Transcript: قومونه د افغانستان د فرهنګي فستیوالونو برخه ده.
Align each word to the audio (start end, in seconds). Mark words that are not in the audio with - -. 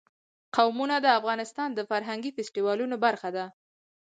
قومونه 0.55 0.95
د 1.01 1.07
افغانستان 1.19 1.69
د 1.73 1.79
فرهنګي 1.89 2.31
فستیوالونو 2.37 2.95
برخه 3.05 3.29
ده. 3.37 3.45